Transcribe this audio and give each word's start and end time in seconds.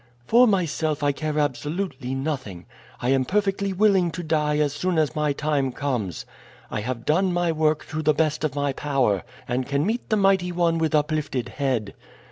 "For 0.25 0.47
myself 0.47 1.03
I 1.03 1.11
care 1.11 1.37
absolutely 1.37 2.15
nothing. 2.15 2.65
I 3.03 3.09
am 3.09 3.23
perfectly 3.23 3.71
willing 3.71 4.09
to 4.13 4.23
die 4.23 4.57
as 4.57 4.73
soon 4.73 4.97
as 4.97 5.15
my 5.15 5.31
time 5.31 5.71
comes. 5.71 6.25
I 6.71 6.81
have 6.81 7.05
done 7.05 7.31
my 7.31 7.51
work 7.51 7.85
to 7.89 8.01
the 8.01 8.11
best 8.15 8.43
of 8.43 8.55
my 8.55 8.73
power, 8.73 9.23
and 9.47 9.67
can 9.67 9.85
meet 9.85 10.09
the 10.09 10.17
Mighty 10.17 10.51
One 10.51 10.79
with 10.79 10.95
uplifted 10.95 11.49
head. 11.49 11.93